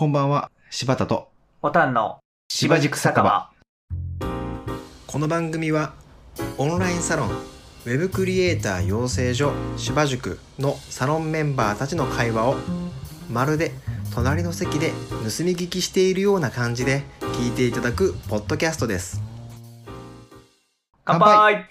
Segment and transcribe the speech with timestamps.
[0.00, 1.28] こんばんは、柴田と。
[1.60, 3.50] ボタンの柴塾酒場。
[5.06, 5.92] この番組は
[6.56, 12.56] オンラインサロンウェブクリエイター養成所芝塾のサロンメンバーたちの会話を
[13.30, 13.72] まるで
[14.14, 14.94] 隣の席で盗
[15.44, 19.20] み聞きしているような感じで聞いていただくポッドキャストです。
[21.04, 21.66] 乾乾杯。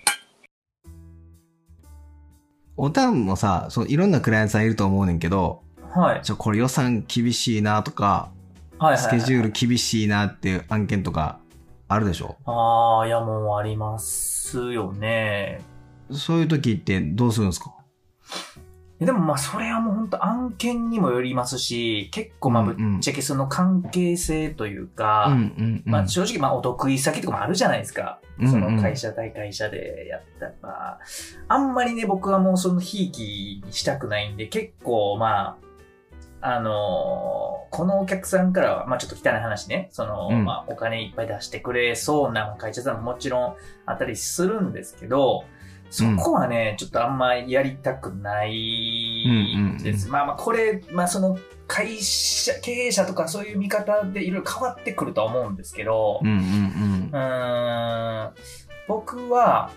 [2.78, 5.64] おたんもさそういろんなクライアントさんいると思うねんけど
[5.96, 6.22] はい。
[6.22, 8.32] ちょこれ予算厳しいなとか
[8.78, 9.04] はいはいはい。
[9.04, 11.40] スケジュール厳しいなっていう案件とか
[11.88, 12.38] あるでしょ？
[12.46, 15.62] ああ、いやもうありますよね。
[16.12, 17.74] そういう時ってどうするんですか？
[19.00, 28.20] でもまあそれはもう本当案件にもよりますし、結構まあぶっちゃけその関係性というか、うんうんうんまあ正直まあお得意先とかもあるじゃないですか。
[28.40, 31.00] うんうんその会社対会社でやったら、まあ、
[31.48, 35.58] あんまりね僕はもうそのひいきにしたくないんで、結構まあ、
[36.42, 40.44] あのーこのお客さんからは、まあちょっと汚い話ね、その、うん。
[40.44, 45.44] まあお金いっぱい出してくれそうな会社さんももちろんあったりするんですけど、
[45.92, 50.10] そこはね、ちょっとあんまりやりたくないです。
[50.10, 58.34] まあまあこれ、まあその会社、経営者とかそういう見方でいろいろ変わってくるとは思うんですけど、うんうんうーん。
[58.88, 59.72] 僕は、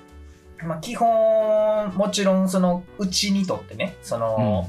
[0.64, 4.68] まあ、基本、もちろん、その、うちにとってね、その、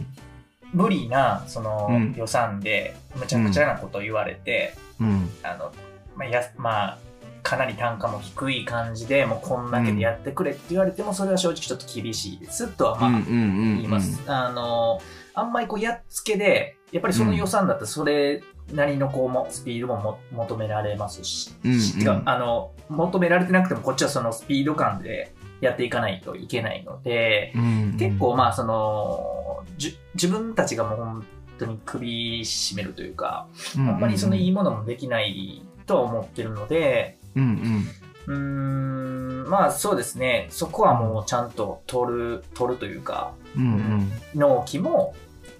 [0.73, 2.13] 無理な、その、うん。
[2.17, 5.07] 予算で、むちゃくちゃなことを言われて、うん。
[5.07, 5.30] うん。
[5.43, 5.71] あの、
[6.15, 6.99] まあ、や、まあ、
[7.43, 14.21] かなり単価も低い感じで、もうこんだけでやってくれって言われても、それは正直ちょっと厳しいですとは、まあ、言います。
[14.27, 14.99] あの、
[15.35, 22.30] あんまりこう、やっつけで、やっぱりその予算だったらそれなりのこうも、スピードもも求められますし、うんうん。
[22.30, 25.33] あの、求められてなくてもこっちはそのスピード感で
[25.64, 27.97] やっていかないといけないので、うん。
[27.97, 31.25] 結構まあその、じ自分たちがもう本
[31.58, 33.47] 当に首絞めるというか、
[33.78, 37.88] あんまりそのいいものもできないとは思ってるので、うん
[38.28, 39.44] うん。
[39.45, 44.11] ん、まあそうですね、そこはもうちゃんと取る、取るというか、うんうん。
[44.36, 45.16] 納期も、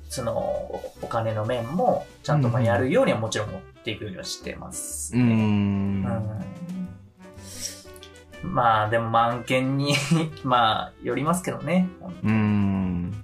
[0.09, 0.33] その、
[1.01, 5.23] お金の面も、ちゃんとまあやるようにはもちろん持っていくようにはしてます、うね。
[5.23, 5.27] ん。
[5.27, 6.52] うん
[8.43, 9.95] まあ、でも、まあ案件に、
[10.43, 11.87] まあ、よりますけどね。
[12.23, 13.23] うん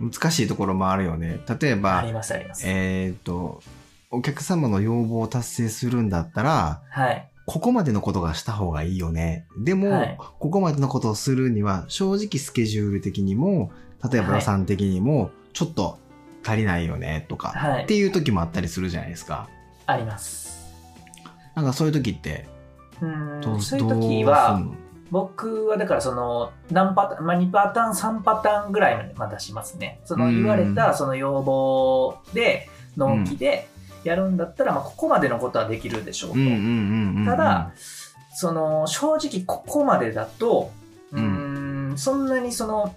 [0.00, 2.64] 難しいところもあるよね例えあばります、あります。
[2.66, 3.62] えっと
[4.10, 7.26] お客様の要望を達成するんだったらはい。
[7.46, 9.46] ここまでのことがした方がいいよね。
[9.58, 13.72] でも、はいここまでのことをするには、正直スケジュール的にも、
[14.08, 15.98] 例えば予算的にも、ちょっと
[16.44, 19.48] 足りないよね、とか、はいっていう時もあったりするじゃないですか。
[19.86, 20.72] あります。
[21.56, 22.46] なんかそういう時って、
[23.02, 23.60] うん。
[23.60, 24.74] そういう時は、の？
[25.10, 30.00] 僕はだからその、何パターン、まあ2パターン、3パターンぐらいまでまあ出しますね。
[30.04, 33.68] そのうん言われたその要望で、納期で
[34.04, 36.36] やるんだったら、まあここまでのことはできるでしょうと。
[37.24, 37.72] ただ、、
[38.34, 40.70] その、正直ここまでだと、
[41.12, 42.94] うーん、そんなにその、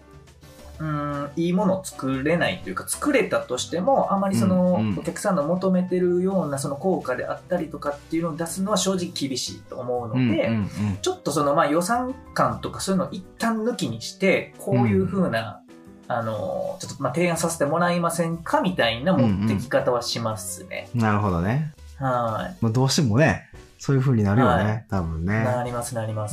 [0.84, 10.70] うーん、いいものを作れないというか、作れたとしても、あまりその、うんうんお客さんの求めてるようなその効果であったりとかっていうのを出すのは正直厳しいと思うので、うんうん
[11.02, 15.62] ちょっとそのまあ予算感とかそういうのを一旦抜きにして、こういう風な、
[16.08, 20.90] あの、ちょっとまあ提案させてもらえませんかみたいな持ってき方はしますね。
[20.96, 21.02] うん。
[21.02, 21.74] なるほどね。
[22.00, 22.58] はい。
[22.62, 23.50] まあ、どうしてもね、
[23.80, 25.44] そういう風になるよね、はい多分ね。
[25.44, 26.28] なります、なりま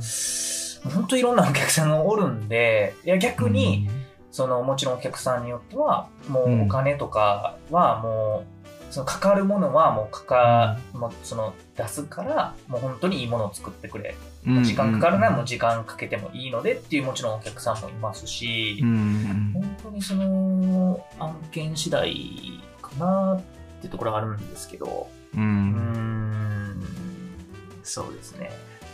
[0.00, 0.61] す。
[0.84, 3.88] 本当いろんなお客さんがおるんで、いや逆に、
[4.30, 8.44] そのもちろんお客さんによっては、もうお金とかはも
[8.90, 14.14] う、そのかかるものはもうかか、もうその出すから、もう本当にいいものを作ってくれ。
[14.46, 19.52] うん、時間かかるならもうう時間かけてもいいのでっていうもちろんお客さんもいますし、んうん。
[19.54, 23.42] 本当にその案件次第かなっ
[23.80, 26.82] ていうところがあるんですけど、うん。
[27.82, 28.50] そうですね。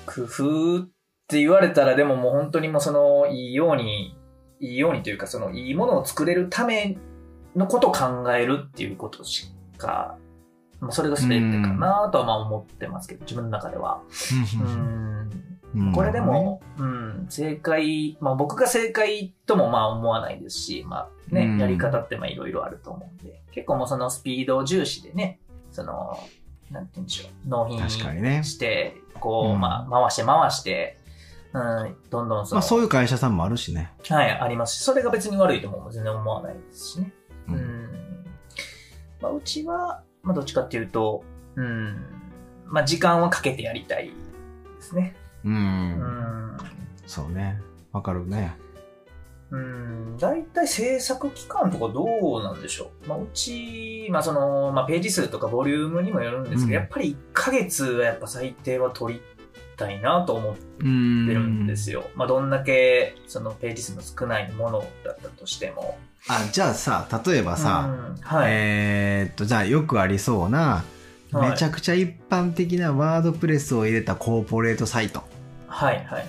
[0.07, 0.98] 工夫
[1.29, 4.17] って言われたらでももう本当にもうそのいいように、
[4.61, 6.97] いいようにというかそのいいものを作れるため
[7.55, 10.17] のことを考えるっていうことしか、
[10.81, 14.01] まあそれが全てかなとはまあ思ってますけど、自分の中では。
[14.57, 15.31] うん。
[15.75, 15.93] うん。
[15.93, 21.59] これでも、うん、正解、まあ僕が正解ともまあ思わないですし、まあね、うん。
[21.59, 25.41] やり方ってまあいろいろあると思うんで、結構もうそのスピード重視でね、
[25.73, 26.19] その、
[26.71, 28.43] なんて言うんでしょう、納品確かにね。
[28.45, 29.61] して、こう、うん。
[29.61, 30.99] まあ回して回して、
[31.53, 33.93] うん、どんどんその、まあそういう会社さんもあるしね。
[34.09, 37.13] はい、ありますし、それが別に悪いとも全然思わないですしね。
[37.49, 37.89] ううんん。
[39.21, 41.25] まあうちは、まあどっちかっていうと、
[41.57, 41.97] うん、
[42.67, 44.13] まあ時間はかけてやりたいで
[44.81, 45.17] すね。
[45.45, 45.55] うん。
[45.55, 46.57] うん。
[47.07, 47.61] そうね。
[47.93, 48.57] わかるね。
[49.51, 53.09] うん、大体制作期間とかどうなんでしょう。
[53.09, 59.21] まあ、うち、まあその、まあページ数とかボリュームにもよるんですけど、うんやっぱり1ヶ月はやっぱ最低は取り
[59.79, 62.11] たいなと思ってうんるんですよ。
[62.15, 65.99] まあどんだけそのページ数の少ないものだったとしても。
[66.29, 68.53] あ、じゃあさ、例えばさ、うんはい。
[68.53, 70.59] えーっと、じゃあよくありそうな、
[71.31, 75.23] はいめちゃくちゃ一般的なワードプレスを入れたコーポレートサイト。
[75.67, 76.27] はいはいはい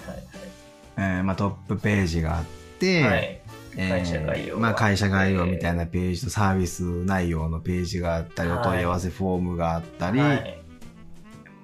[0.98, 2.44] えーまあ、トップページがあっ
[2.80, 3.42] て、はい。
[3.78, 10.59] 会社概要がまあ、会社概要みたいなページとサービス内容のページがあったり、はいお問い合わせフォームがあったり、はい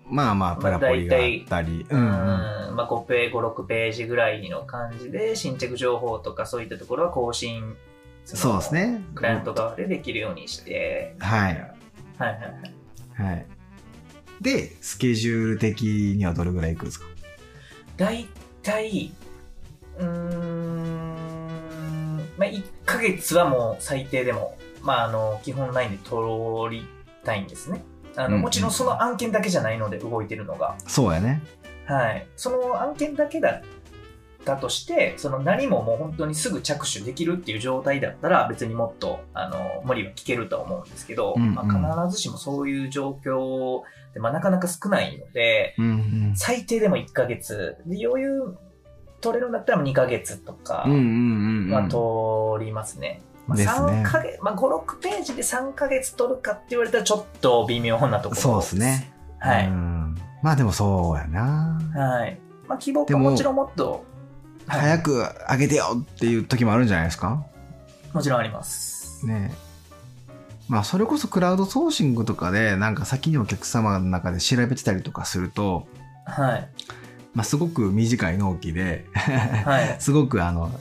[0.08, 2.06] まあまあ、プラポリがあったり、ううんん
[2.70, 7.76] うんまあ5ページ、5、6ページぐらいの感じで、新着情報とかそういったところは更新、の
[8.26, 8.74] そうです。
[8.74, 9.02] ね。
[9.16, 11.54] クライアント側でできるようにして、はい。
[12.18, 13.32] はいはいはい。
[13.32, 13.46] はい。
[14.42, 15.84] で、スケジュール的
[16.18, 17.06] にはどれぐらいいくんですか？
[17.98, 18.28] 大
[18.64, 19.12] 体、
[19.98, 26.86] うーん、まあ1ヶ月はもう最低でも、まああの、基本ラインで取り
[27.24, 27.84] たいんですね。
[28.16, 30.76] あの、うんもちろんその案件だけじゃないので動いてるのが。
[30.88, 31.42] そうやね。
[31.86, 32.28] はい。
[32.36, 33.62] その案件だけだっ
[34.44, 41.64] たとして、その何ももう本当にすぐ着手できるっていう状態だったら別にもっと、あの、無理は聞けるとは思うんですけど、うんうんま
[41.94, 43.82] あ、必ずしもそういう状況
[44.14, 45.92] で、まあ、なかなか少ないので、うんう
[46.32, 46.34] ん。
[46.36, 48.58] 最低でも1ヶ月、で余裕
[49.22, 51.08] 取れるんだったら2ヶ月とかうんうんうんう
[51.72, 51.74] ん。
[53.48, 59.12] まあ、ですね3ヶ月、まあ、5、6ページで3ヶ月取るかって言われたらちょっと微妙なところそうですね。
[59.40, 59.68] はい。
[59.68, 61.80] うんまあでもそうやな。
[61.96, 62.40] はい。
[62.68, 64.02] まあ、希望かもちろんもっと、はい
[64.68, 67.46] 早く上げてよっていう時もあるんじゃないですか？
[68.14, 69.24] もちろんあります。
[69.26, 69.54] ね
[70.68, 75.86] まあそれこそクラウドソーシングとかでなんか先にお客様の中で調べてたりとかすると、
[76.26, 76.70] はい。
[77.36, 79.96] まあすごく短い納期で、はい。
[80.02, 80.72] すごくあの、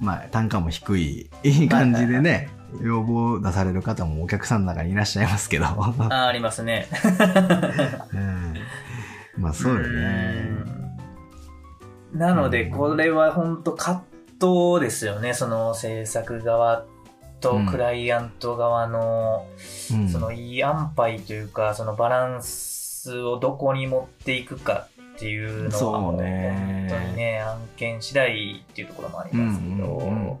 [0.00, 2.48] まあ単価も低い、 いい感じでね、
[2.82, 5.66] 要望を出される方もお客さんの中にいらっしゃいますけど。
[5.66, 6.88] あありますね。
[8.12, 8.54] うん
[9.36, 9.88] まあそうよね。
[10.68, 10.84] うん
[12.14, 14.02] なので、うんこれは本当葛
[14.40, 15.34] 藤ですよね。
[15.34, 16.84] その制作側
[17.40, 19.46] とクライアント側の、
[19.92, 30.38] うんそのいい安牌というか、そのバランスをどこに持っていくかっていうのはね本当にね、案件次第っていうところもありますけど、うん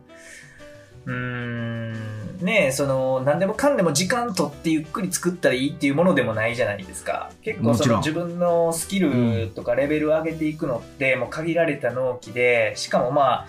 [1.06, 7.30] うんねえ、その、何でもかんでも時間取ってゆっくり作ったらいいっていうものでもないじゃないですか。
[7.42, 13.46] 結構その自分のスキルとかレベルを上げていくのって、もう限られた納期で、しかもまあ、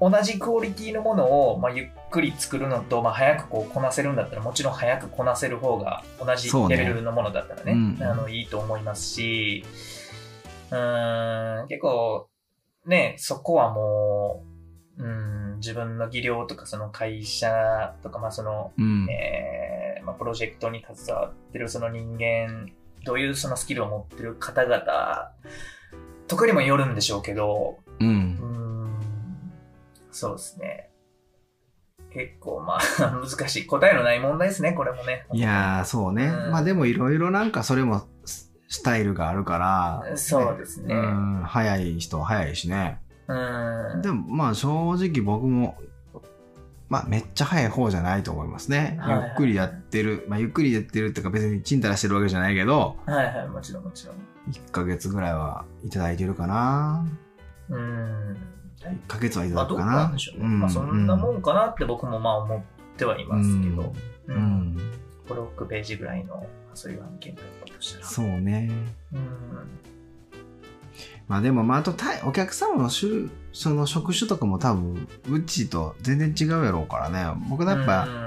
[0.00, 9.64] 同じクオリティのものを、まあ、ゆっくり作るのと、まあ、早くこうこなせるんだったら、もちろん早くこなせる方が、同じレベルのものだったらね、うんあのいいと思いますし、
[10.70, 12.28] うーん、結構、
[12.86, 14.44] ね、そこはも
[14.98, 19.06] う、うん、自分の技量とか、その会社とか、まあその、うん。
[19.10, 22.70] えーまあ、プロジェクトに携わってるその人間、
[23.04, 25.32] どういうそのスキルを持ってる方々
[26.28, 28.04] とかにもよるんでしょうけど、う。
[28.04, 28.96] うんん、
[30.12, 30.90] そうですね。
[32.12, 32.80] 結構まあ
[33.20, 33.66] 難しい。
[33.66, 35.26] 答えのない問題ですね、これもね。
[35.32, 36.26] いやー、そうね。
[36.26, 38.06] うんまあでもいろいろなんかそれも
[38.68, 40.16] ススタイルがあるから。
[40.16, 40.94] そうですね。
[40.94, 43.00] うん、早い人は早いしね。
[43.28, 43.34] う
[43.98, 44.02] ん。
[44.02, 45.76] でもまあ正直僕も、
[46.88, 48.98] まあめっちゃ早い方じゃないと思いますね。
[49.00, 50.24] はいはいゆっくりやってる。
[50.28, 54.16] まあゆっくりやってるっていうか別にチンタラしてるわけじゃないけど、はいはい、もちろんもちろん。
[54.50, 57.06] 1ヶ月ぐらいはいただいてるかな。
[57.68, 58.36] うん。
[58.80, 60.02] 1ヶ月はいたまあどうだくかな。
[60.02, 60.44] なんでしょうね。
[60.46, 62.60] まあそんなもんかなって僕もまあ思っ
[62.96, 63.94] てはいますけど。
[64.28, 64.76] ううんん。
[65.28, 67.42] 5、6ページぐらいのそういう案件と
[67.86, 68.06] したら。
[68.06, 68.70] そうね。
[69.12, 69.20] うん。
[71.28, 77.24] まあでもまああとたいお客様の種その職種とかも多分うちと全然違うやろうからね。
[77.48, 78.26] 僕やっぱ、うん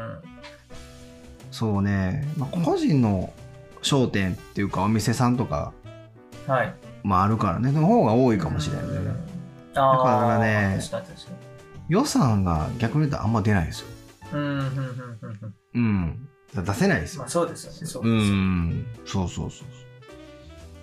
[1.51, 3.33] そうね、まあ、個人の
[3.81, 5.73] 商店っていうかお店さんとか
[6.47, 6.73] はい。
[7.03, 8.95] もあるからね、その方が多いかもしれないね。
[9.73, 10.79] だかからね
[11.89, 13.87] 予算が逆に言うとあんま出ないですよ。
[14.33, 14.39] に。
[14.39, 14.59] うん、
[15.73, 17.29] うん、出せないですよまあ。
[17.29, 17.77] そうですよね。
[17.85, 18.41] そううですよね。
[18.41, 18.85] ん。
[19.05, 19.67] そうそうそう。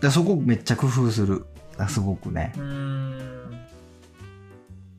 [0.01, 1.45] だそこめっちゃ工夫する。
[1.89, 2.53] すごくね。
[2.57, 3.61] うーん。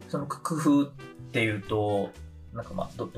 [0.09, 0.91] その工夫っ
[1.31, 2.11] ていうと、
[2.53, 3.09] なんかまあ、ど、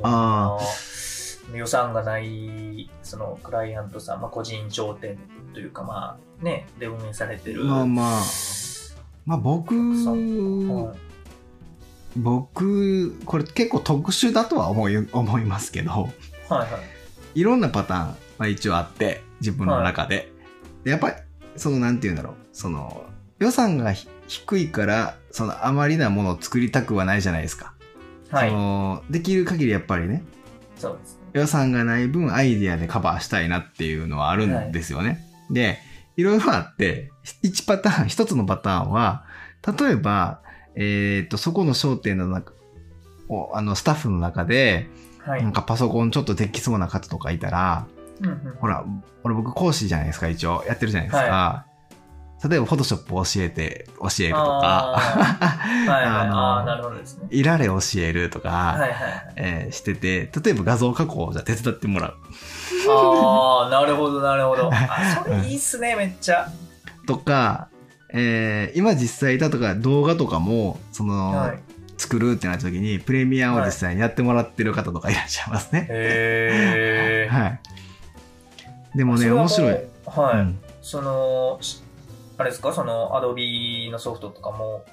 [1.53, 5.17] 予算がない、そのクライアントさん、まあ個人商店
[5.53, 7.65] というかまあね、で運営されてる。
[7.65, 8.21] まあまあ、
[9.25, 10.99] まあ僕、はい
[12.17, 16.98] 僕、これ結構特殊だとは思い思いますけど、はいはい。
[17.39, 20.31] いろんなパターン、まあ、一応あって、自分の中で。
[20.83, 21.15] でやっぱり、
[21.55, 23.05] その、なんて言うんだろう、その、
[23.39, 27.73] 予算がひ低いから、その、あまりなものを作りたくはないじゃないですか。
[28.29, 28.55] はいそ。
[28.55, 30.23] のできる限りやっぱりね
[30.75, 31.19] そうですね。
[31.33, 35.25] 予算がない分アイディアでカバーしたいなっていうのはあるんですよね。
[35.49, 35.79] で、
[36.17, 37.11] いろいろあって、
[37.43, 39.23] 1パターン、1つのパターンは、
[39.79, 40.41] 例えば、
[40.75, 42.51] えっ、と、そこの商店の中、
[43.29, 44.89] おあの、スタッフの中で、
[45.29, 45.43] はい。
[45.43, 47.87] なんかパソコンちょっとできそうな方とかいたら、
[48.21, 48.83] うんうんほら、
[49.23, 50.63] 俺僕講師じゃないですか、一応。
[50.67, 51.65] やってるじゃないですか。
[52.43, 56.05] 例えば、フォトショップ教えて、教えるとか、はいはい。
[56.07, 57.27] あの。
[57.29, 59.33] いられ教えるとか、はいはいはい。
[59.35, 62.13] えーしてて、例えば画像加工をじゃあ手伝ってもらう。
[62.89, 64.69] ああ、なるほどなるほど。
[64.73, 66.49] あ、それいいっすね、めっちゃ。
[67.07, 67.67] とか、
[68.13, 71.59] えー今実際だとか動画とかも、その、はい。
[71.99, 75.87] 作るってなった時に、プレミアを実際にやってもらってる方とかいらっしゃいますね。
[75.89, 77.29] へえ。
[77.31, 77.59] はい。
[78.95, 79.73] でもね、面白い。。
[80.05, 80.37] はい。
[80.37, 81.83] うんその、し
[82.37, 84.85] あれですか、その、アドビのソフトとかも。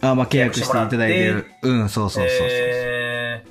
[0.00, 1.46] あ、まあ、契約していただいてる。
[1.62, 2.48] うん、そうそうそうそう。
[2.48, 3.44] へ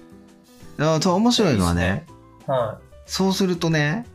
[0.80, 1.98] あそう面白いのはねいいっ
[2.44, 4.08] すーはそうするとね、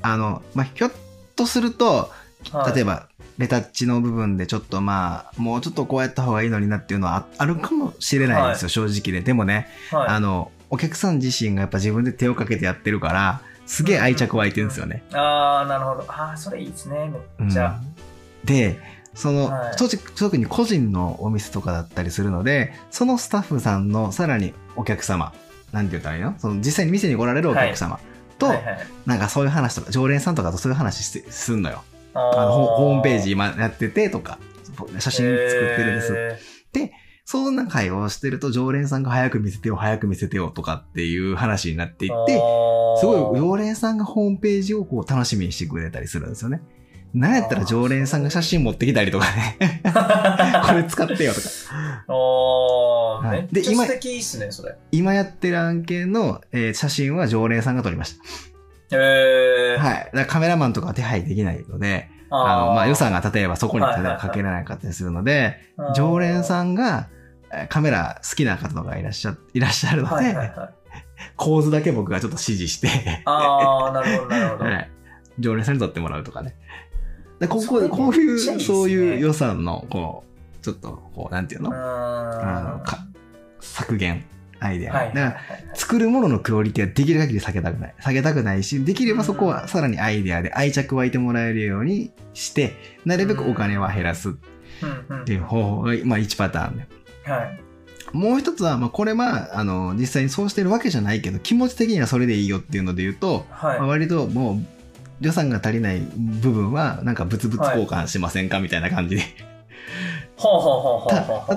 [0.00, 0.92] あの、まあ、ひょっ
[1.34, 2.10] とすると、
[2.44, 2.50] い。
[2.56, 9.24] はい例えば、レタッチの部分でちょっとまあ、もうちょっとこうやった方がいいのになっていうのはああるかもしれないですよ、正直で。
[9.24, 10.08] でもね、はい。
[10.08, 15.02] あの、お客さん自身がやっぱ自分で手をかけてやってるから、すげえ愛着湧いてるんですよね。
[15.12, 16.04] ああ、なるほど。
[16.08, 17.80] ああ、それいいですね、めっちゃ。
[17.86, 17.94] うん
[18.44, 18.78] で、
[19.14, 19.76] その、はい
[20.18, 25.32] 特に個人のお店とかだったりするので、そのスタッフさんのさらにお客様、
[25.72, 26.34] なんて言ったらいいの？
[26.38, 27.98] その実際に店に来られるお客様
[28.38, 28.78] と、はいはい。
[29.06, 31.82] なんかそういう話とか、常連さんとかとそういう話してすんのよ。
[32.14, 34.38] ああのホホームページジ今やっててとか、
[34.98, 36.08] 写真作ってるんです。
[36.08, 36.54] す。
[37.26, 42.34] そんな会話をしてると、常連さんが早く見せてよ、早く見せてよとかっていう話になっていって、
[43.00, 46.60] すごい常連さんがホームページをこう楽しみにしてくれたりするんですよね。
[47.14, 49.80] なんやったら常連さんが写真持ってきたりとかね、
[50.66, 51.46] これ使ってよとか。
[52.08, 54.74] おー、はいで今素敵っすね、それ。
[54.90, 58.16] 今やってる案件の、えー写真は常連さんが撮りまし
[58.94, 59.76] へ。
[59.76, 60.26] はい。
[60.26, 65.58] カメラマンとかは手配できないので、ああの、まあ予さ算が例えばそこにはいはいはいかけられなかったりするので、
[65.94, 67.08] 常連さんが
[67.52, 70.74] えーカメラ好きな方とかいらっしゃ、いらっしゃるので、はいはいはい。
[71.36, 74.64] 構図だけ僕がちょっと指示して、ああ、なるほど、なるほど。
[74.70, 74.90] はい。
[75.38, 76.56] 常連さんに撮ってもらうとかね。
[77.40, 80.24] でこここういう、ねそういう予算の、こ
[80.60, 81.72] う、ちょっと、こう、なんていうの？
[81.74, 82.98] ああのか
[83.60, 84.24] 削減、
[84.64, 84.94] アイデア。
[84.94, 87.94] はいはいはいだから、作るもののクオリティはできる限り下げたくない。
[88.00, 94.32] 下げたくないし、できればそこはさらにアイデアで愛着湧いてもらえるようにして、なるべくお金は減らすっ
[95.24, 96.88] ていう方法が、まあ1パターンね。
[97.24, 97.60] はい。
[98.12, 103.86] もう一つは、まあこれは、あの、実際にそうしてるわけじゃないけど、気持ち的にはそれでいいよっていうので言うと、はいまあ。
[103.88, 104.58] 割ともう、
[105.20, 109.22] 予算が足りない部分は、なんか物々交換しませんかみたいな感じで。
[109.22, 109.53] ほう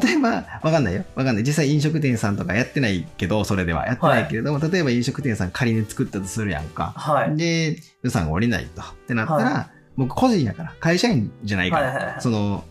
[0.04, 0.30] 例えば、
[0.62, 1.04] わかんないよ。
[1.16, 1.44] わかんない。
[1.44, 3.88] 実際飲食店さんとかやってないけど、それでは。
[3.88, 6.94] やってないけれども、例えば飲食店さん仮に作ったとするやんか。
[6.96, 7.36] はい。
[7.36, 8.82] で、予算が下りないと。
[8.82, 12.64] ってなったら、は僕個人やから、会社員じゃないから、はいはいはいその、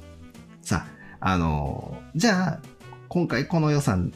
[0.63, 0.87] さ、
[1.21, 2.61] あの、じゃあ、
[3.09, 4.13] 今回この予算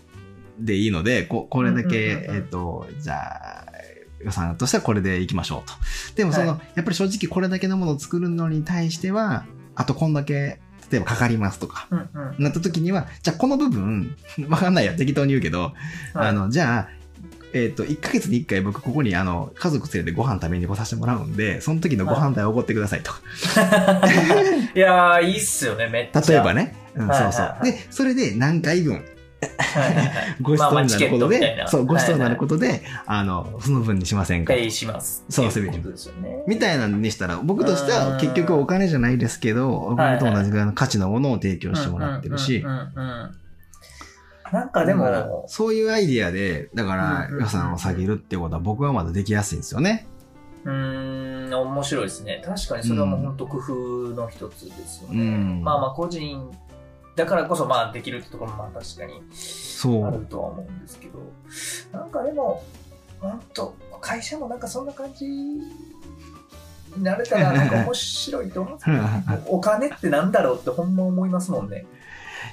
[0.59, 3.66] でいいので、ここれだけ、うんうんうんうんえっ、と、じゃあ、
[4.23, 5.75] 予算としてはこれでいきましょうと。
[6.14, 9.44] でもその、はやっぱり正直これだけのものを作るのに対しては、
[9.75, 12.02] あとこんだけ、例えばかかりますとか、うんう
[12.40, 12.44] ん。
[12.44, 14.16] なった時には、じゃあこの部分、
[14.49, 15.73] わかんないや、適当に言うけど、はい
[16.28, 17.00] あの、じゃあ、
[17.52, 23.20] えっ、と、1ヶ月に1回僕ここにあの、家族連れてご飯食べに来させてもらうんで、その時のご飯代をおごってくださいとか。
[24.75, 26.20] いやー、いいっすよね、めっちゃ。
[26.20, 26.75] 例えばね。
[26.94, 27.61] うん、はいそうそうはい。
[27.61, 29.04] はいで、それで何回分、
[30.40, 34.52] ご馳走になることで、そう、ご馳走になるはことで、あの、その分にしませんか。
[34.52, 35.25] ペイします。
[35.28, 36.42] そうっていうことですよね。
[36.47, 42.59] みたいなのにしたら、僕としては結局お金じゃないですけど、お金と同じぐらいの価値のものを提供してもらってるし。
[42.59, 43.30] うん、うんうんうん。
[44.52, 47.42] なんかでも、そういうアイディアで、だからうんうんうん。
[47.42, 50.06] 予算を下げるってことは僕はまだできやすいんですよね。
[50.64, 52.42] うーん、面白いですね。
[52.44, 53.73] 確かにそれはもう本当工夫
[54.14, 55.20] の一つですよね。
[55.20, 55.62] うん。
[55.62, 56.50] まあまあ個人
[57.17, 60.05] だからこそまあできるってところもまあ確かにそう。
[60.07, 61.19] あるとは思うんですけど、
[61.93, 62.62] なんかでも、
[63.21, 65.61] 本当会社もなんかそんな感じに
[66.99, 71.87] なれたらなんか面白いと思うんですけど、お金ってなんだろうってほんま思いますもんね。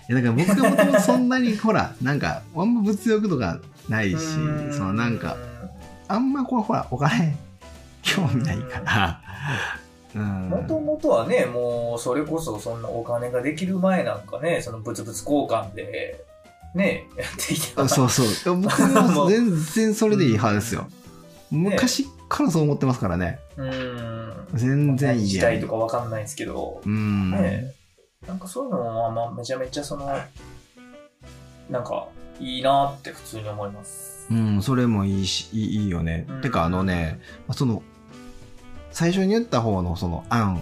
[0.09, 3.59] いやだから僕がもともとそんなに、ほら、 なんか、あんま物欲とか
[3.89, 4.17] ないし、
[4.71, 5.35] そのなんか、、
[6.07, 7.37] あんまこう、ほら、お金、
[8.03, 9.21] 興味ないから、
[9.81, 9.86] うん。
[10.23, 16.23] もともとはね、もうそれこそそんなお金ができる前なんかね、その物々交換で、
[16.75, 18.61] ね、やっていたそうそう。
[18.61, 20.87] 僕 も全然それでいい派ですよ。
[21.49, 23.39] 昔からそう思ってますからね。
[23.57, 24.47] うん。
[24.53, 27.31] 全然いい時や代とかわかんないんですけど、うん。
[27.31, 27.73] ね
[28.27, 30.07] なんかそういうのもまあまあめちゃめちゃその、
[31.69, 32.07] なんか
[32.39, 34.27] いいなって普通に思います。
[34.29, 36.25] うん、それもいいし、いいよね。
[36.29, 37.81] うんてか、あのね、まあその、
[38.97, 40.59] 最初に言った方のその案、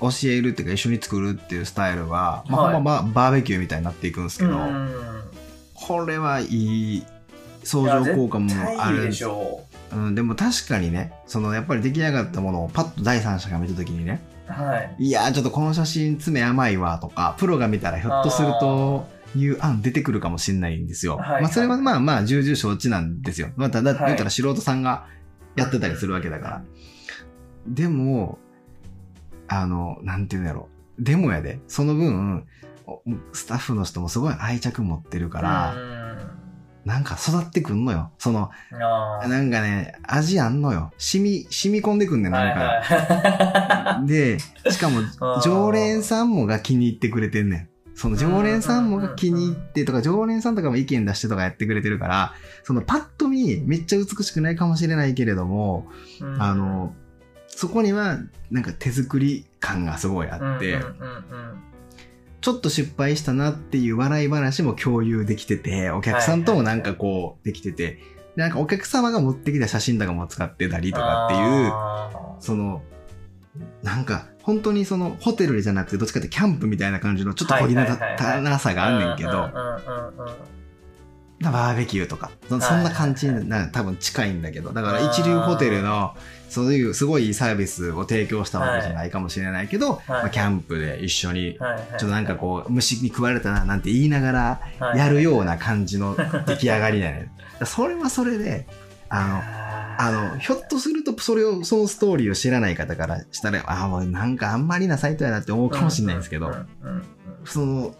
[0.00, 4.90] 教えるっていうか一緒に作るっていうスタイルは、まあ、はいほんまババーベキューみたいになっていくんですけど、うん
[5.74, 7.02] これはいい
[7.62, 14.52] 相乗効果もあるんですしょうん、でも確かにね、そのやっぱり出来上がったものをパッと第三者が見たときにね、う。
[14.52, 14.96] はい。
[14.98, 21.18] いやーちょっとこの写真爪甘いわとか、プロが見たらひょっとすると、いう案出てくるかもしれないんですよ。
[21.18, 23.50] はいまあそれはまあまあ重々承知なんですよ。
[23.56, 25.06] まあただ、はい言ったら素人さんが
[25.54, 26.62] やってたりするわけだから。
[27.66, 28.38] でも、
[29.48, 30.68] あの、なんていうんだろ
[30.98, 31.02] う。
[31.02, 32.46] でもやで、その分、
[32.86, 33.02] お
[33.32, 36.04] スタッフの人もすごい愛着持ってるから、うん
[36.84, 38.10] なんか育ってくんのよ。
[38.18, 40.92] その、なんかね、味あんのよ。
[40.98, 42.60] 染み、染み込んでくんねん、なんか。
[42.60, 45.00] はいはいで、しかも
[45.42, 47.68] 常連さんもが気に入ってくれてんねん。
[47.94, 55.86] その常連さんもが気に入ってとか、常連さんとかも意見出してとかやってくれてるから、そのパッと見、めっちゃ美しくないかもしれないけれども、
[56.20, 56.92] うんあの、
[57.56, 58.18] そこには、
[58.50, 60.80] なんか手作り感がすごいあって、
[62.40, 68.00] ちょっと失敗したなっていう笑い話も共有できてて、お客さんともなんかこう、できてて、
[68.36, 72.82] でなんかお客様が持ってきた写真とかも使ってたりとかっていう、あその、
[73.82, 77.86] なんか、本当にその、ホテルじゃなくて、どっちかってキャンプみたいな感じの、ちょっと小気な
[78.58, 79.50] さがあんねんけど、
[81.40, 86.14] バーベキューとか、そそんな感じにな多分近いんだけど、だから一流ホテルの、
[86.48, 91.72] そういうすごいいいサービスを提供したわけじゃないかもしれないけど、まあキャンプで一緒に、はい。
[91.72, 91.80] はい。
[91.80, 94.98] ちょっとなんかこう、虫に食われたななんて言いながら、はい。
[94.98, 97.32] やるような感じの出来上がりだよね。
[97.66, 98.66] それはそれで、
[99.08, 99.42] あの、
[99.96, 106.54] あの、ひょっとすると、それを、そのストーリーを知らない方からしたら、ああ、もうなんかあんまりなサイトやなって思うかもしれないんですけど、
[107.44, 107.94] その、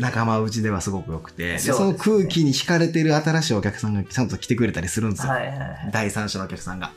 [0.00, 5.32] 仲間内ではすごく良くて、でそねその空気に惹かれてる新しいお客さんがちゃんと来てくれたりするんですよ。
[5.32, 6.90] はいはいはい第三者のお客さんが。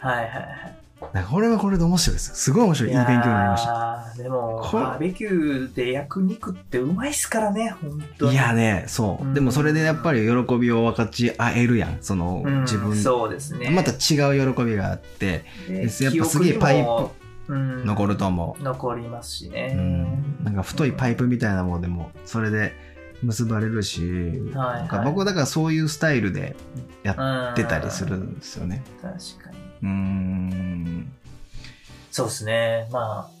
[0.00, 0.78] はいはいはい
[1.12, 2.34] なんかこれはこれで面白いです。
[2.34, 2.90] すごい面白い。
[2.90, 4.12] いい勉強になりました。
[4.20, 8.32] でも、バーベキューで焼く肉ってうまいっすからね、本当に。
[8.32, 9.28] いやね、そうう。
[9.28, 11.98] んでもそれでやっぱり喜びを分かち合えるやん。
[12.00, 13.70] その、うん、自分、そうですね。
[13.70, 18.62] また違う喜びがあって、でやっぱすげえパイプ残ると思う。
[18.62, 19.74] 残りますしね。
[19.76, 22.72] うん、なんか太いパイプみたいなものでもそれで
[23.22, 24.00] 結ばれるし、
[24.54, 26.56] はいなんか僕はだからそういうスタイルで
[27.02, 28.82] やうんってたりするんですよね。
[29.00, 29.12] 確
[29.44, 29.58] かに。
[29.82, 31.12] うーん。
[32.10, 32.88] そうですね。
[32.90, 33.37] まあ、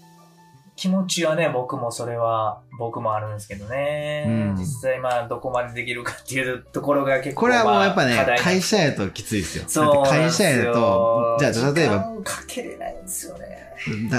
[0.78, 4.24] 気持ちはね、僕もそれは、僕もあるんですけどね。
[4.28, 9.64] うん実際まあ、どこまでできるかっていうところが結構、これはもうやっぱね会社やときついですよ。
[9.66, 13.58] そう会社やと、じゃあ例えば、かけれないんですよね。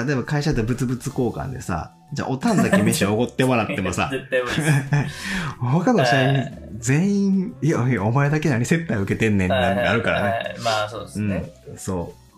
[0.05, 4.71] 例えば会社で物々交換でさ、じゃあおたんだけ飯おごってもらってもさ、 絶対無理です。
[5.61, 10.29] 他の社員はい全員、いやいや、お前だけ何接待受けてんねんなんかあるからね。
[10.29, 11.53] はいまあ、そうですね。
[11.69, 12.28] うん、そう。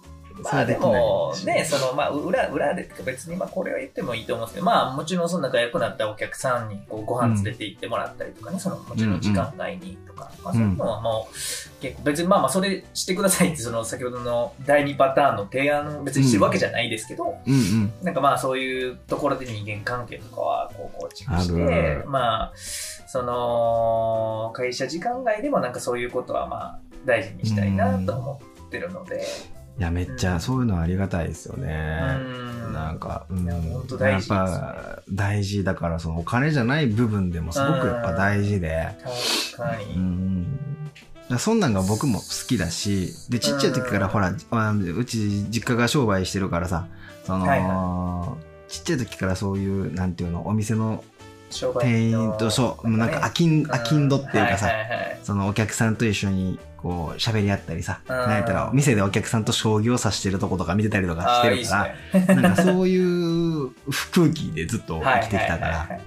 [0.43, 17.93] まあでもね、そのまあ裏、裏で別にまあこれは言ってもいいと思うんですけど、まあもちろんその仲良くなったお客さんにこうご飯連れて行ってもらったりとかね、そのもちろん時間外にとか、まあそういうのはもう結構別にまあまあそれしてくださいってその先ほどの第2パターンの提案を別にしてるわけじゃないですけど、うんうん。
[18.01, 22.54] なんかまあそういうところで人間関係とかはこう構築しあてる、まあ、
[23.08, 29.25] その会社時間外でもなんかそういうことはまあ大事にしたいなと思ってるので、
[29.79, 32.17] いや、めっちゃそういうのありがたいですよね。
[32.19, 32.73] うん。
[32.73, 34.36] なんか、うん、や本当大事ね。
[34.38, 38.95] やっぱ大事だから、そのお金じゃない部分でもすごくやっぱ大事で、
[39.55, 39.95] 確かに。
[39.95, 40.57] うん。
[41.38, 46.88] そんなんが僕も好きだし、で、ちっちゃい時からほら、あうち実家が商売してるからさ、
[47.25, 51.03] その、はいちっちゃい時からそういう、なんていうの、お店の
[51.51, 53.21] 店の員と、そう、なんか、ね。
[53.23, 55.19] あきん、あきんどっていうかさ、はいはいはい。
[55.23, 58.15] そのお客さんと一緒にこう喋り合ったりさ、うん。
[58.15, 62.36] なんやったら店でお客さんと将棋を指してるとことか見てたりとかしてるかあーいいね。
[62.36, 63.72] ら、なんかそういう
[64.13, 66.00] 空気でずっと生きてきたから、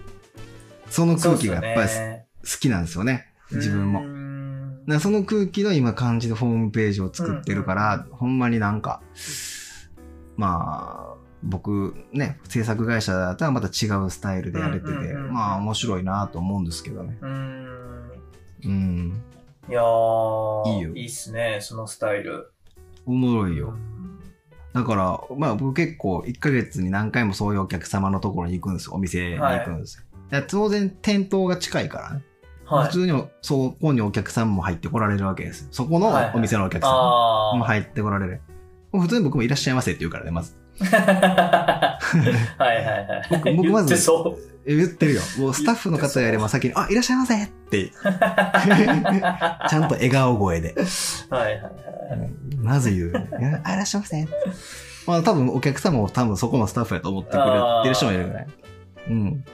[0.89, 4.01] その空気がやっぱりそうっ好きなんですよね、自分も。
[4.01, 4.81] うーん。
[4.87, 9.01] だからその空気の今感じでホームページを作ってるから、ほんまになんか、
[10.37, 15.33] まあ、僕ね、制作会社だったらまた違うスタイルでやれてて、うんうんうんうん。
[15.33, 17.17] まあ面白いなと思うんですけどね。
[17.21, 18.13] うーん。
[18.65, 19.23] うん。
[19.69, 22.53] いやーいいよいいっすね、そのスタイル。
[23.07, 23.75] おもろいよ。
[24.75, 28.95] だから、まあ僕結構1ヶ月に何回もそういうお客様のところに行くんですよ。
[28.95, 30.05] お店に行くんですよ。
[30.33, 32.25] いや当然店頭が近いからね。
[32.67, 32.87] はい。
[32.89, 35.69] 普通にそこにお客さんも入ってこられるわけですよ。
[35.71, 38.41] そこのはいはいお店のお客さんも入ってこられる。
[38.93, 40.57] もう普通に僕もいらっしゃいませって言うからね、まず。
[40.85, 41.99] は
[42.59, 43.23] いはいはい。
[43.31, 43.97] 僕僕まず
[44.67, 45.23] 言ってるよ。
[45.39, 47.91] もうスタッフの方よりも先に、あ、いらっしゃいませって。
[47.93, 50.75] ちゃんと笑顔声で。
[51.31, 51.71] はいはいはい。
[52.57, 53.13] まず言う。
[53.65, 54.29] あ、いらっしゃいませ。
[55.07, 57.45] まあ多分お客様も多分そこのスタッフやと思ってくれ
[57.83, 58.47] てる人もいるぐらい。
[59.11, 59.45] うん。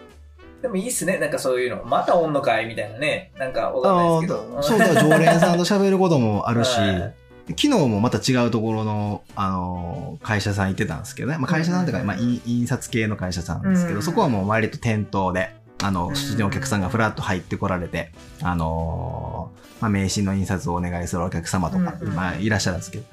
[0.62, 1.18] でもいいっすね。
[1.18, 1.82] なんかそういうの。
[1.84, 3.32] またおんのかいみたいなね。
[3.38, 4.62] なんかわかんああないですけど。
[4.62, 7.19] そうだ、常連さんと喋ることもあるし、はい
[7.50, 11.38] 昨日もまた違うところの、あのー会社さん行ってたんですけどね。
[11.38, 23.04] まあ、会社さんというか、うんまあ、印印刷系の会社さんですけど、うんそこはもう割と店頭で、あの、うん普通にお客さんがフラッと入ってこられて、あのーまあ、名刺の印刷をお願いするお客様とか、うんまあ、いらっしゃるんですけど、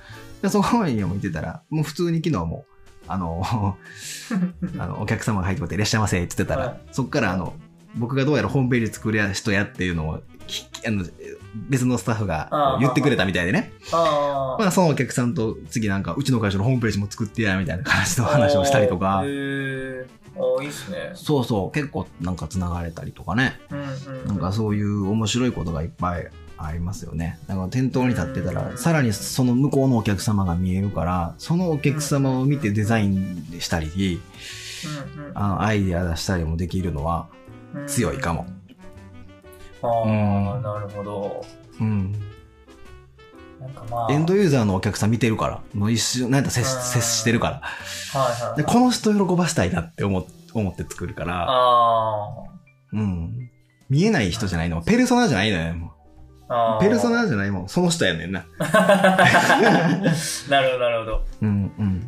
[0.42, 2.66] でそこにも行ってたら、もう普通に昨日も、
[3.08, 3.74] あのー
[4.84, 6.80] あの、お客様が入ってこっていらっしゃいませって言ってたら、はい。
[6.92, 7.54] そこからあの、
[7.96, 11.06] 僕がどうやらホームページ作る人やっていうのを、きあの、
[11.70, 13.74] 別のスタッフが言ってくれたみたいでね。
[13.92, 19.28] あまあそのお客さんと次なんか、うちの会社のホームページも作ってや、みたいな感じの話をしたりとかああ、い
[20.68, 21.12] いっすね。
[21.14, 23.60] そうそう、結構なんか繋がれたりとかね。
[23.72, 23.84] うんう
[24.26, 24.28] ん。
[24.28, 27.40] なんかそういう面白いことがいっぱいありますよね。
[27.48, 34.22] だから店頭に立ってたら、うんさらにその向こうのお客様が見えるから、そのお客様を見てデザインしたり、
[35.18, 37.28] うんうんあのアイデア出したりもできるのは、
[37.88, 38.42] 強いかも。
[38.42, 38.57] ああ、うん
[39.82, 41.46] なるほど。
[41.80, 42.12] うん。
[43.60, 44.12] なんかまあ。
[44.12, 47.62] エンドユーザーのお客さん見てるから、もう一瞬、なんか接うん接してるから。
[48.20, 48.58] はいはいはい。
[48.58, 52.28] で、この人喜ばしたいなって思思って作るから、あ
[52.94, 53.50] うん。
[53.90, 54.82] 見えない人じゃないの。
[54.82, 55.74] ペルソナじゃないのよ。
[55.76, 55.92] も
[56.50, 56.54] あ。
[56.54, 56.78] ああ。
[56.78, 57.70] うペルソナじゃないもん。
[57.70, 58.46] その人やねんな。
[58.60, 58.66] な
[60.62, 61.26] るほど、なるほど。
[61.42, 62.00] うんうん。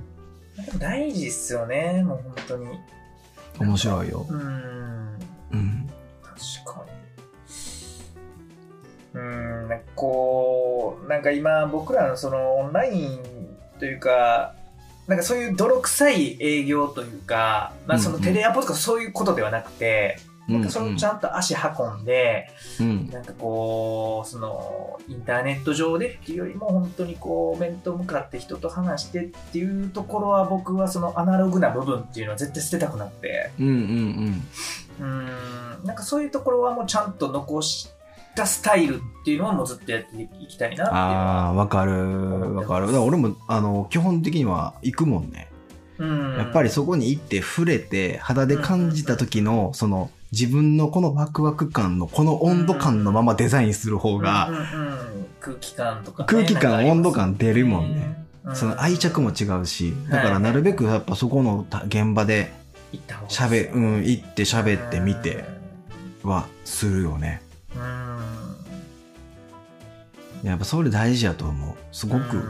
[0.65, 2.67] でも大事っすよね、もう本当に。
[3.59, 4.25] 面白いよ。
[4.29, 5.19] うーん。
[5.51, 5.89] うん。
[6.23, 6.78] 確かに。
[9.13, 13.19] うーん、なんかこう、なんか今僕らのそのオンライン
[13.79, 14.55] というか、
[15.07, 20.17] なんかそういう泥臭い営業というか、まあそのテレアポとかそういうことではなくて、
[20.49, 23.09] なんかそのちゃんと足運んで、うん。
[23.11, 34.43] なんかこう、その、インターネット上でっていうよりも、本当にこう、面と向かって人と話してっていうところは、僕はそのアナログな部分っていうのは絶対捨てたくなって、うんうん
[34.99, 35.05] うー
[35.83, 37.89] ん、なんかそういうところはもうちゃんと残し
[38.39, 41.45] たスタイルっていうのはもうずっとやっていきたいなってあは。
[41.47, 42.55] あ、わかる。
[42.55, 42.87] わかる。
[42.87, 45.49] だから俺も、あの、基本的には行くもんね。
[45.97, 54.49] うん、やっぱりそこに行って触れて、肌で感じた時の、その、自分のこのワクワク感の、この温度感のままデザインする方うんが、
[55.41, 58.15] 空気感とか、ね、空気感温度感出るもんね。
[58.23, 62.51] うんその愛着も違うし、だかはいらなるべくやっぱそこのた現場で
[62.91, 65.43] 行った方がいい喋、うん、行って喋ってみて
[66.23, 67.41] はするよね。
[70.43, 71.75] やっぱそれ大事やと思う。
[71.91, 72.37] すごく。
[72.37, 72.43] うん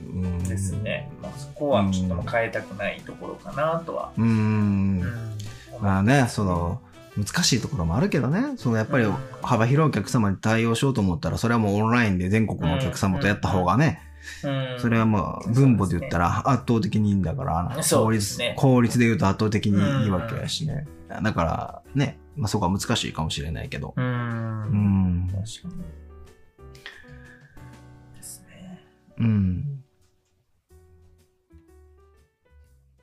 [0.00, 1.10] うんですね。
[1.20, 4.12] まあ、そこはちょっともう変えたくないところかなとは。
[4.16, 4.26] うーん。
[4.26, 5.28] うん
[5.80, 6.80] まあね、その、
[7.16, 14.00] 難しいところもあるけどね、そのやっぱりうん幅広いお客様に対応しようと思ったら、それはもうオンラインで全国のお客様とやった方がね、
[14.44, 20.86] うんそれはまあ分母で言ったら圧倒的にいいんだから、効率効率で言うと圧倒的にいいわけやしね。
[21.22, 23.94] だからね、まあそこは難しいかもしれないけど。
[23.96, 24.00] う。
[24.00, 25.28] うんん。
[25.28, 26.07] 確かに。
[29.18, 29.82] うん。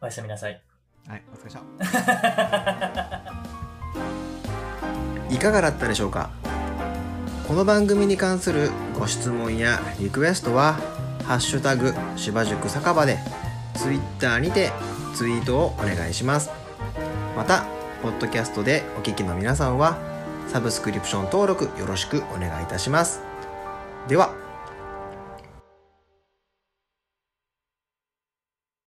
[0.01, 0.61] おやすみなさい。
[1.07, 1.65] はい、お疲れ様。
[5.29, 6.29] いかがだったでしょうか？
[7.47, 10.79] この番組に関するご質問やリクエストは
[11.25, 13.19] 「ハッシュタグ芝塾酒場」で
[13.75, 14.71] Twitter にて
[15.13, 16.49] ツイートをお願いします
[17.37, 17.65] また
[18.01, 19.97] ポッドキャストでお聞きの皆さんは
[20.47, 23.21] サブスクリプション登録よろしくお願いいたします
[24.07, 24.33] では